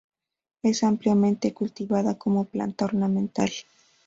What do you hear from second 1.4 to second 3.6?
cultivada como planta ornamental.